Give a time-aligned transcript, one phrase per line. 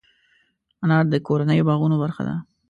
[0.83, 2.35] انار د کورنیو باغونو برخه ده.